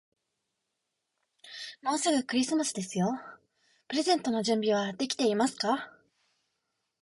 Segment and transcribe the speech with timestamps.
[1.83, 3.19] もうすぐクリスマスですよ。
[3.87, 5.91] プレゼントの準備はできていますか。